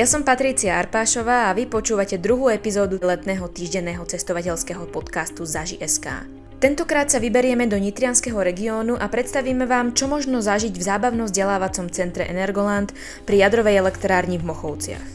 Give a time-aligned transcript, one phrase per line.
[0.00, 6.24] Ja som Patricia Arpášová a vy počúvate druhú epizódu letného týždenného cestovateľského podcastu Zaži.sk.
[6.56, 12.24] Tentokrát sa vyberieme do Nitrianského regiónu a predstavíme vám, čo možno zažiť v zábavno-vzdelávacom centre
[12.24, 12.96] Energoland
[13.28, 15.08] pri jadrovej elektrárni v Mochovciach.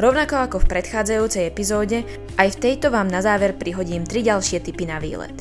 [0.00, 2.08] Rovnako ako v predchádzajúcej epizóde,
[2.40, 5.36] aj v tejto vám na záver prihodím tri ďalšie typy na výlet.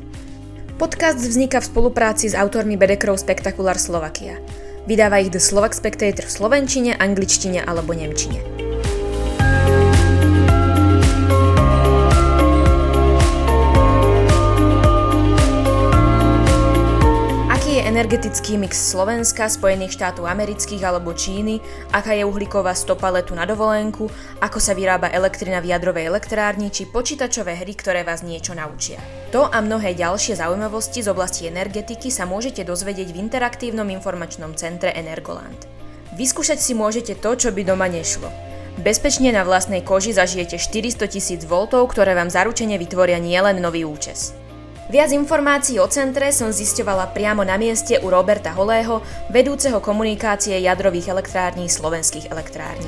[0.76, 4.36] Podcast vzniká v spolupráci s autormi Bedekrov Spectacular Slovakia–
[4.88, 8.67] Vydáva ich The Slovak Spectator v slovenčine, angličtine alebo nemčine.
[18.08, 21.60] Energetický mix Slovenska, Spojených štátov amerických alebo Číny,
[21.92, 24.08] aká je uhlíková stopa letu na dovolenku,
[24.40, 28.96] ako sa vyrába elektrina v jadrovej elektrárni či počítačové hry, ktoré vás niečo naučia.
[29.36, 34.96] To a mnohé ďalšie zaujímavosti z oblasti energetiky sa môžete dozvedieť v interaktívnom informačnom centre
[34.96, 35.68] Energoland.
[36.16, 38.32] Vyskúšať si môžete to, čo by doma nešlo.
[38.80, 44.47] Bezpečne na vlastnej koži zažijete 400 tisíc V, ktoré vám zaručene vytvoria nielen nový účes.
[44.88, 51.12] Viac informácií o centre som zisťovala priamo na mieste u Roberta Holého, vedúceho komunikácie jadrových
[51.12, 52.88] elektrární slovenských elektrární.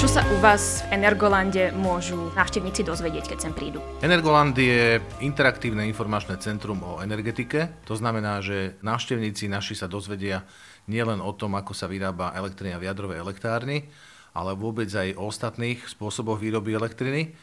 [0.00, 3.84] Čo sa u vás v Energolande môžu návštevníci dozvedieť, keď sem prídu?
[4.00, 7.84] Energoland je interaktívne informačné centrum o energetike.
[7.84, 10.48] To znamená, že návštevníci naši sa dozvedia
[10.88, 13.86] nielen o tom, ako sa vyrába elektrina v jadrovej elektrárni,
[14.32, 17.36] ale vôbec aj o ostatných spôsoboch výroby elektriny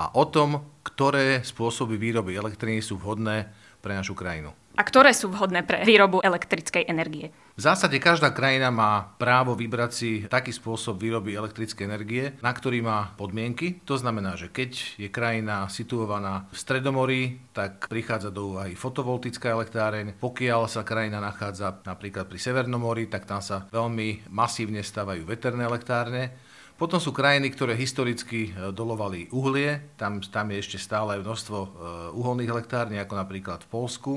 [0.00, 3.52] a o tom, ktoré spôsoby výroby elektriny sú vhodné
[3.84, 4.56] pre našu krajinu.
[4.80, 7.28] A ktoré sú vhodné pre výrobu elektrickej energie?
[7.52, 12.80] V zásade každá krajina má právo vybrať si taký spôsob výroby elektrickej energie, na ktorý
[12.80, 13.84] má podmienky.
[13.84, 17.22] To znamená, že keď je krajina situovaná v Stredomorí,
[17.52, 20.16] tak prichádza do úvahy fotovoltická elektráreň.
[20.16, 25.68] Pokiaľ sa krajina nachádza napríklad pri Severnom mori, tak tam sa veľmi masívne stavajú veterné
[25.68, 26.32] elektrárne.
[26.80, 31.68] Potom sú krajiny, ktoré historicky e, dolovali uhlie, tam, tam je ešte stále množstvo e,
[32.16, 34.12] uholných elektrární, ako napríklad v Polsku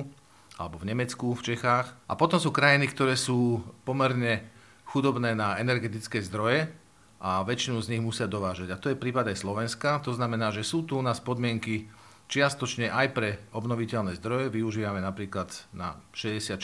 [0.55, 1.91] alebo v Nemecku, v Čechách.
[2.07, 4.47] A potom sú krajiny, ktoré sú pomerne
[4.87, 6.71] chudobné na energetické zdroje
[7.19, 8.71] a väčšinu z nich musia dovážať.
[8.71, 9.99] A to je prípad aj Slovenska.
[10.07, 11.91] To znamená, že sú tu u nás podmienky
[12.31, 14.47] čiastočne aj pre obnoviteľné zdroje.
[14.47, 16.55] Využívame napríklad na 66%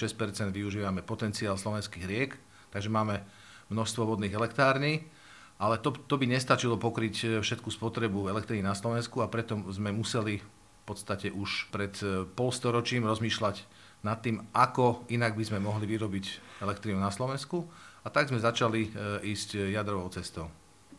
[0.56, 2.40] využívame potenciál slovenských riek,
[2.72, 3.20] takže máme
[3.68, 5.19] množstvo vodných elektrární
[5.60, 9.92] ale to, to by nestačilo pokryť e, všetku spotrebu elektriny na Slovensku a preto sme
[9.92, 13.68] museli v podstate už pred e, polstoročím rozmýšľať
[14.08, 17.68] nad tým, ako inak by sme mohli vyrobiť elektrínu na Slovensku
[18.02, 18.90] a tak sme začali e,
[19.36, 20.48] ísť jadrovou cestou.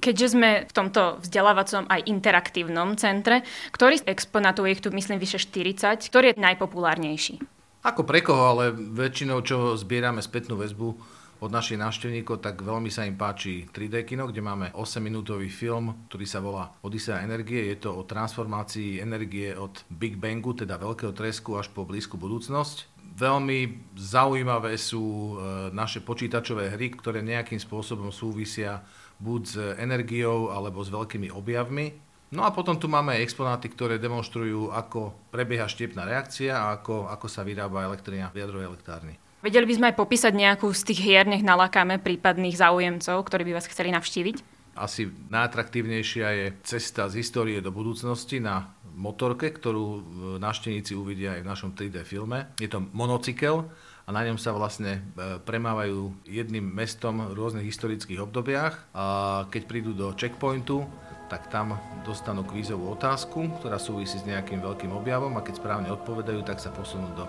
[0.00, 5.20] Keďže sme v tomto vzdelávacom aj interaktívnom centre, ktorý z exponátov je ich tu myslím
[5.20, 7.36] vyše 40, ktorý je najpopulárnejší?
[7.84, 13.08] Ako pre koho, ale väčšinou, čo zbierame spätnú väzbu, od našich návštevníkov, tak veľmi sa
[13.08, 17.72] im páči 3D kino, kde máme 8-minútový film, ktorý sa volá Odisea energie.
[17.72, 23.00] Je to o transformácii energie od Big Bangu, teda veľkého tresku, až po blízku budúcnosť.
[23.16, 25.32] Veľmi zaujímavé sú e,
[25.74, 28.84] naše počítačové hry, ktoré nejakým spôsobom súvisia
[29.20, 32.10] buď s energiou alebo s veľkými objavmi.
[32.30, 37.10] No a potom tu máme aj exponáty, ktoré demonstrujú, ako prebieha štiepná reakcia a ako,
[37.10, 39.18] ako sa vyrába elektrina v jadrovej elektrárni.
[39.40, 43.52] Vedeli by sme aj popísať nejakú z tých hier, nech nalakáme prípadných záujemcov, ktorí by
[43.56, 44.60] vás chceli navštíviť?
[44.76, 50.00] Asi najatraktívnejšia je cesta z histórie do budúcnosti na motorke, ktorú e,
[50.44, 52.52] návštevníci uvidia aj v našom 3D filme.
[52.60, 53.64] Je to monocykel
[54.04, 58.92] a na ňom sa vlastne e, premávajú jedným mestom v rôznych historických obdobiach.
[58.92, 59.04] A
[59.48, 60.84] keď prídu do checkpointu,
[61.32, 66.44] tak tam dostanú kvízovú otázku, ktorá súvisí s nejakým veľkým objavom a keď správne odpovedajú,
[66.44, 67.24] tak sa posunú do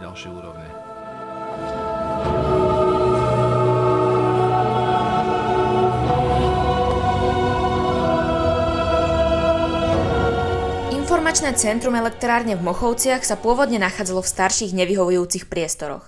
[0.00, 0.91] ďalšej úrovne.
[11.42, 16.06] Informačné centrum elektrárne v Mochovciach sa pôvodne nachádzalo v starších nevyhovujúcich priestoroch.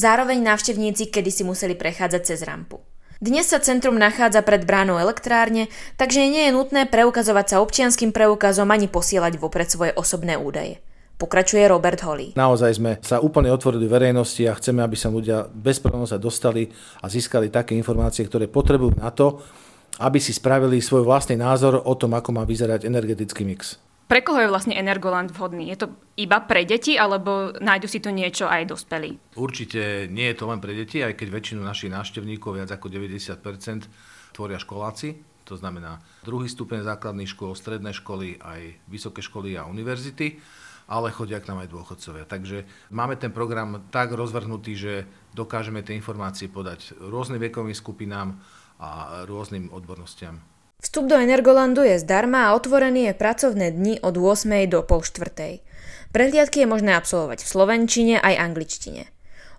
[0.00, 2.80] Zároveň návštevníci kedysi museli prechádzať cez rampu.
[3.20, 5.68] Dnes sa centrum nachádza pred bránou elektrárne,
[6.00, 10.80] takže nie je nutné preukazovať sa občianským preukazom ani posielať vopred svoje osobné údaje.
[11.20, 12.32] Pokračuje Robert Holly.
[12.32, 16.72] Naozaj sme sa úplne otvorili verejnosti a chceme, aby sa ľudia bez sa dostali
[17.04, 19.36] a získali také informácie, ktoré potrebujú na to,
[20.00, 23.76] aby si spravili svoj vlastný názor o tom, ako má vyzerať energetický mix.
[24.12, 25.72] Pre koho je vlastne Energoland vhodný?
[25.72, 29.16] Je to iba pre deti, alebo nájdu si tu niečo aj dospelí?
[29.40, 33.88] Určite nie je to len pre deti, aj keď väčšinu našich návštevníkov, viac ako 90%,
[34.36, 35.16] tvoria školáci.
[35.48, 40.36] To znamená druhý stupeň základných škôl, stredné školy, aj vysoké školy a univerzity
[40.92, 42.28] ale chodia k nám aj dôchodcovia.
[42.28, 48.36] Takže máme ten program tak rozvrhnutý, že dokážeme tie informácie podať rôznym vekovým skupinám
[48.76, 50.51] a rôznym odbornostiam.
[50.82, 54.66] Vstup do Energolandu je zdarma a otvorený je pracovné dni od 8.
[54.66, 55.62] do pol štvrtej.
[56.10, 59.06] Prehliadky je možné absolvovať v slovenčine aj angličtine.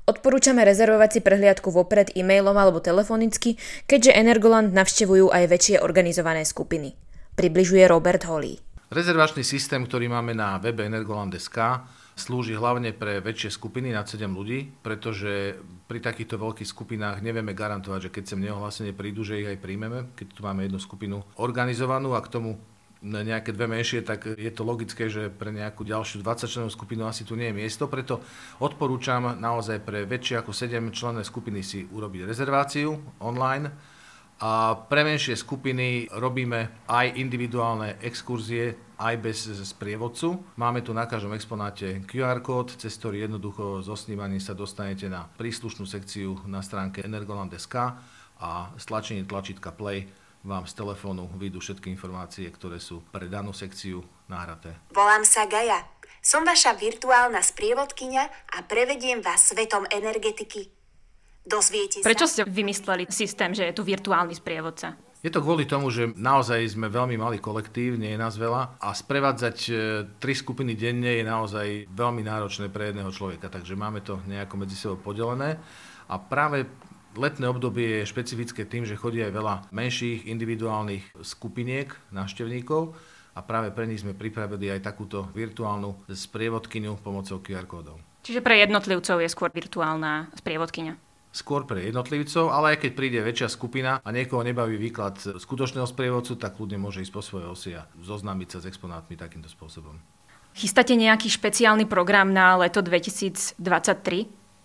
[0.04, 3.56] Odporúčame rezervovať si prehliadku vopred e-mailom alebo telefonicky,
[3.88, 6.92] keďže Energoland navštevujú aj väčšie organizované skupiny.
[7.40, 8.60] Približuje Robert Holly.
[8.92, 14.70] Rezervačný systém, ktorý máme na webe Energoland.sk, slúži hlavne pre väčšie skupiny nad 7 ľudí,
[14.86, 15.58] pretože
[15.90, 20.14] pri takýchto veľkých skupinách nevieme garantovať, že keď sem neohlásenie prídu, že ich aj príjmeme,
[20.14, 22.62] keď tu máme jednu skupinu organizovanú a k tomu
[23.04, 27.28] nejaké dve menšie, tak je to logické, že pre nejakú ďalšiu 20 členov skupinu asi
[27.28, 28.24] tu nie je miesto, preto
[28.64, 33.68] odporúčam naozaj pre väčšie ako 7 členné skupiny si urobiť rezerváciu online,
[34.44, 40.60] a pre menšie skupiny robíme aj individuálne exkurzie, aj bez sprievodcu.
[40.60, 45.32] Máme tu na každom exponáte QR kód, cez ktorý jednoducho zo snímaním sa dostanete na
[45.40, 47.76] príslušnú sekciu na stránke energoland.sk
[48.44, 50.12] a stlačenie tlačítka play
[50.44, 54.76] vám z telefónu vyjdú všetky informácie, ktoré sú pre danú sekciu náhraté.
[54.92, 55.88] Volám sa Gaja.
[56.20, 60.68] Som vaša virtuálna sprievodkynia a prevediem vás svetom energetiky.
[61.44, 62.08] Dozviete sa.
[62.08, 64.96] Prečo ste vymysleli systém, že je tu virtuálny sprievodca?
[65.24, 68.92] Je to kvôli tomu, že naozaj sme veľmi malý kolektív, nie je nás veľa a
[68.92, 69.74] sprevádzať e,
[70.20, 74.76] tri skupiny denne je naozaj veľmi náročné pre jedného človeka, takže máme to nejako medzi
[74.76, 75.56] sebou podelené
[76.12, 76.68] a práve
[77.16, 82.92] letné obdobie je špecifické tým, že chodí aj veľa menších individuálnych skupiniek návštevníkov
[83.32, 87.96] a práve pre nich sme pripravili aj takúto virtuálnu sprievodkyňu pomocou QR kódov.
[88.28, 93.50] Čiže pre jednotlivcov je skôr virtuálna sprievodkyňa skôr pre jednotlivcov, ale aj keď príde väčšia
[93.50, 97.90] skupina a niekoho nebaví výklad skutočného sprievodcu, tak ľudne môže ísť po svojej osi a
[97.98, 99.98] zoznámiť sa s exponátmi takýmto spôsobom.
[100.54, 103.58] Chystáte nejaký špeciálny program na leto 2023?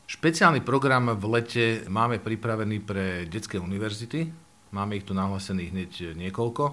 [0.08, 4.28] Špeciálny program v lete máme pripravený pre detské univerzity.
[4.68, 6.64] Máme ich tu nahlásených hneď niekoľko.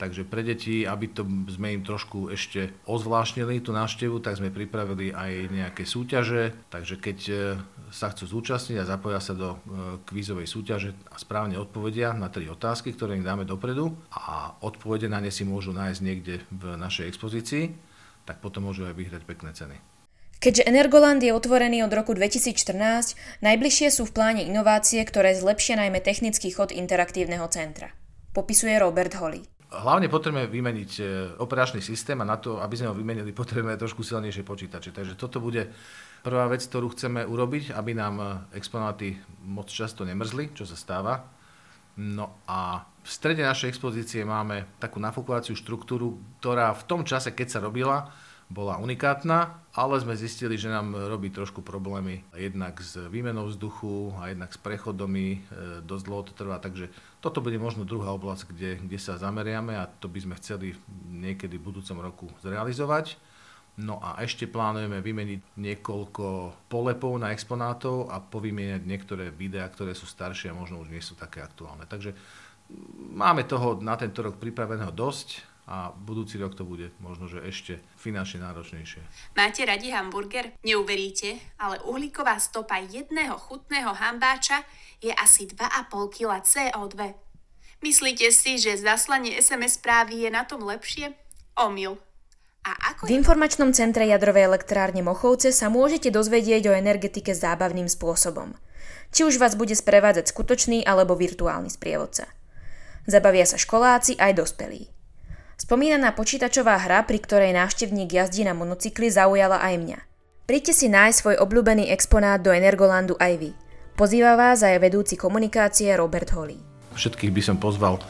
[0.00, 5.12] Takže pre deti, aby to sme im trošku ešte ozvláštnili tú návštevu, tak sme pripravili
[5.12, 6.56] aj nejaké súťaže.
[6.72, 7.34] Takže keď e,
[7.92, 12.48] sa chcú zúčastniť a zapoja sa do e, kvízovej súťaže a správne odpovedia na tri
[12.48, 17.04] otázky, ktoré im dáme dopredu a odpovede na ne si môžu nájsť niekde v našej
[17.04, 17.68] expozícii,
[18.24, 19.76] tak potom môžu aj vyhrať pekné ceny.
[20.40, 26.00] Keďže Energoland je otvorený od roku 2014, najbližšie sú v pláne inovácie, ktoré zlepšia najmä
[26.00, 27.92] technický chod interaktívneho centra.
[28.32, 29.59] Popisuje Robert Holly.
[29.70, 31.02] Hlavne potrebujeme vymeniť e,
[31.38, 34.90] operačný systém a na to, aby sme ho vymenili, potrebujeme trošku silnejšie počítače.
[34.90, 35.70] Takže toto bude
[36.26, 38.26] prvá vec, ktorú chceme urobiť, aby nám e,
[38.58, 39.14] exponáty
[39.46, 41.22] moc často nemrzli, čo sa stáva.
[42.00, 47.48] No a v strede našej expozície máme takú nafukovaciu štruktúru, ktorá v tom čase, keď
[47.48, 48.10] sa robila,
[48.50, 54.34] bola unikátna, ale sme zistili, že nám robí trošku problémy jednak s výmenou vzduchu a
[54.34, 55.40] jednak s prechodmi, e,
[55.86, 56.90] dosť dlho to trvá, takže
[57.22, 60.74] toto bude možno druhá oblasť, kde, kde sa zameriame a to by sme chceli
[61.06, 63.14] niekedy v budúcom roku zrealizovať.
[63.78, 66.26] No a ešte plánujeme vymeniť niekoľko
[66.66, 71.14] polepov na exponátov a povymieňať niektoré videá, ktoré sú staršie a možno už nie sú
[71.14, 71.86] také aktuálne.
[71.86, 72.12] Takže
[73.14, 77.78] máme toho na tento rok pripraveného dosť a budúci rok to bude možno, že ešte
[77.94, 79.06] finančne náročnejšie.
[79.38, 80.50] Máte radi hamburger?
[80.66, 84.66] Neuveríte, ale uhlíková stopa jedného chutného hambáča
[84.98, 87.14] je asi 2,5 kg CO2.
[87.86, 91.14] Myslíte si, že zaslanie SMS správy je na tom lepšie?
[91.54, 91.96] Omyl.
[92.60, 98.52] A ako v informačnom centre jadrovej elektrárne Mochovce sa môžete dozvedieť o energetike zábavným spôsobom.
[99.16, 102.28] Či už vás bude sprevádzať skutočný alebo virtuálny sprievodca.
[103.08, 104.99] Zabavia sa školáci aj dospelí.
[105.60, 109.98] Spomínaná počítačová hra, pri ktorej návštevník jazdí na monocykli, zaujala aj mňa.
[110.48, 113.50] Príďte si nájsť svoj obľúbený exponát do Energolandu aj vy.
[113.92, 116.56] Pozýva vás aj vedúci komunikácie Robert Holly.
[116.96, 118.00] Všetkých by som pozval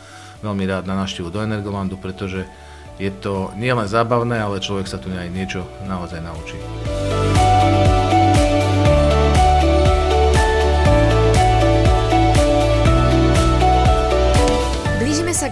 [0.47, 2.47] veľmi rád na návštevu do Energolandu, pretože
[3.03, 6.55] je to nielen zábavné, ale človek sa tu aj niečo naozaj naučí.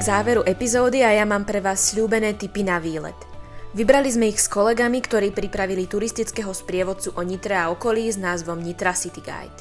[0.08, 3.12] Záveru epizódy a ja mám pre vás slúbené tipy na výlet.
[3.76, 8.56] Vybrali sme ich s kolegami, ktorí pripravili turistického sprievodcu o Nitre a okolí s názvom
[8.56, 9.60] Nitra City Guide.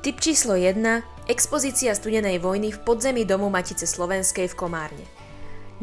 [0.00, 1.28] Tip číslo 1.
[1.28, 5.04] Expozícia studenej vojny v podzemí domu Matice Slovenskej v Komárne.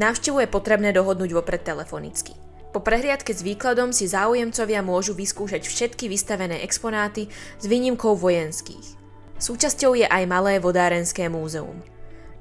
[0.01, 2.33] Návštevu je potrebné dohodnúť vopred telefonicky.
[2.73, 7.29] Po prehliadke s výkladom si záujemcovia môžu vyskúšať všetky vystavené exponáty
[7.61, 8.97] s výnimkou vojenských.
[9.37, 11.98] Súčasťou je aj malé vodárenské múzeum.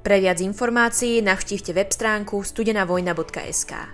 [0.09, 3.93] Pre viac informácií navštívte web stránku studenavojna.sk.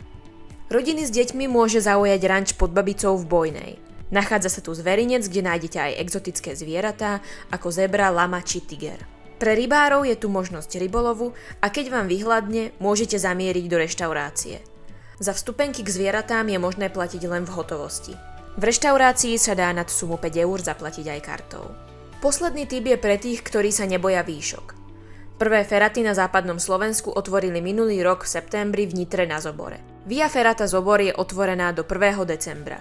[0.72, 3.72] Rodiny s deťmi môže zaujať ranč pod babicou v Bojnej.
[4.16, 7.20] Nachádza sa tu zverinec, kde nájdete aj exotické zvieratá,
[7.52, 9.04] ako zebra, lama či tiger.
[9.44, 14.64] Pre rybárov je tu možnosť rybolovu a keď vám vyhľadne, môžete zamieriť do reštaurácie.
[15.20, 18.16] Za vstupenky k zvieratám je možné platiť len v hotovosti.
[18.56, 21.76] V reštaurácii sa dá nad sumu 5 eur zaplatiť aj kartou.
[22.24, 24.85] Posledný typ je pre tých, ktorí sa neboja výšok.
[25.36, 29.84] Prvé feraty na západnom Slovensku otvorili minulý rok v septembri v Nitre na Zobore.
[30.08, 32.24] Via Ferata Zobor je otvorená do 1.
[32.24, 32.80] decembra.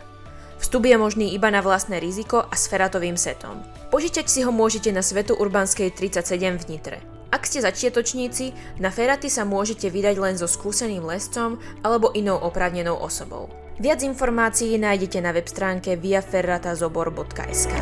[0.63, 3.59] Vstup je možný iba na vlastné riziko a s feratovým setom.
[3.91, 6.99] Požičať si ho môžete na Svetu Urbanskej 37 v Nitre.
[7.35, 13.03] Ak ste začiatočníci, na feraty sa môžete vydať len so skúseným lescom alebo inou oprávnenou
[13.03, 13.51] osobou.
[13.83, 17.75] Viac informácií nájdete na web stránke viaferratazobor.sk.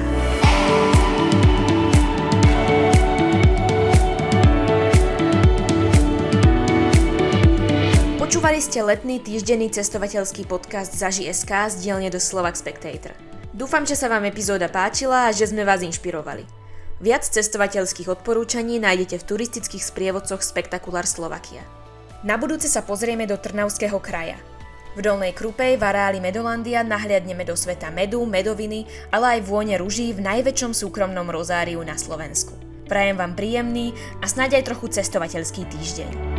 [8.63, 13.11] ste letný týždenný cestovateľský podcast Zaži.sk z dielne do Slovak Spectator.
[13.51, 16.47] Dúfam, že sa vám epizóda páčila a že sme vás inšpirovali.
[17.03, 21.67] Viac cestovateľských odporúčaní nájdete v turistických sprievodcoch Spektakulár Slovakia.
[22.23, 24.39] Na budúce sa pozrieme do Trnavského kraja.
[24.95, 30.15] V Dolnej Krupej v areáli Medolandia nahliadneme do sveta medu, medoviny, ale aj vône ruží
[30.15, 32.55] v najväčšom súkromnom rozáriu na Slovensku.
[32.87, 33.91] Prajem vám príjemný
[34.23, 36.32] a snáď aj trochu cestovateľský týždeň.